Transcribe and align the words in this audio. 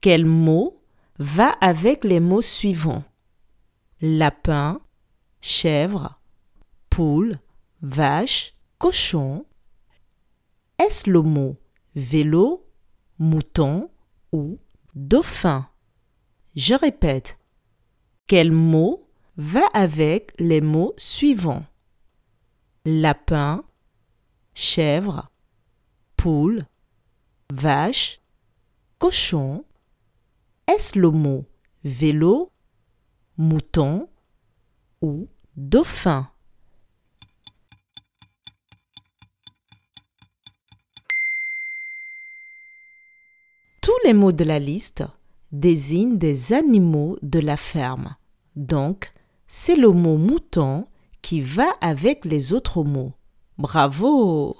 Quel 0.00 0.24
mot 0.26 0.80
va 1.18 1.48
avec 1.60 2.04
les 2.04 2.20
mots 2.20 2.42
suivants? 2.42 3.02
Lapin, 4.00 4.80
chèvre, 5.40 6.20
poule, 6.88 7.40
vache, 7.82 8.54
cochon. 8.78 9.44
Est-ce 10.78 11.10
le 11.10 11.22
mot 11.22 11.56
vélo, 11.96 12.64
mouton 13.18 13.90
ou 14.30 14.60
dauphin? 14.94 15.68
Je 16.54 16.74
répète. 16.74 17.36
Quel 18.28 18.52
mot 18.52 19.08
va 19.36 19.66
avec 19.74 20.32
les 20.38 20.60
mots 20.60 20.94
suivants? 20.96 21.64
Lapin, 22.84 23.64
chèvre, 24.54 25.28
poule, 26.16 26.66
vache, 27.52 28.20
cochon. 29.00 29.64
Le 30.94 31.10
mot 31.10 31.44
vélo, 31.84 32.52
mouton 33.36 34.08
ou 35.02 35.28
dauphin? 35.56 36.30
Tous 43.82 43.92
les 44.04 44.14
mots 44.14 44.32
de 44.32 44.44
la 44.44 44.58
liste 44.58 45.04
désignent 45.50 46.16
des 46.16 46.52
animaux 46.52 47.18
de 47.22 47.40
la 47.40 47.56
ferme. 47.56 48.16
Donc, 48.54 49.12
c'est 49.48 49.76
le 49.76 49.90
mot 49.90 50.16
mouton 50.16 50.86
qui 51.22 51.40
va 51.40 51.70
avec 51.80 52.24
les 52.24 52.52
autres 52.52 52.84
mots. 52.84 53.12
Bravo 53.58 54.56